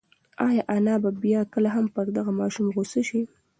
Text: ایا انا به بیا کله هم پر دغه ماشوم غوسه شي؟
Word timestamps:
ایا 0.47 0.63
انا 0.75 0.95
به 1.03 1.09
بیا 1.23 1.41
کله 1.53 1.69
هم 1.75 1.85
پر 1.95 2.05
دغه 2.17 2.31
ماشوم 2.39 2.67
غوسه 2.75 3.01
شي؟ 3.09 3.21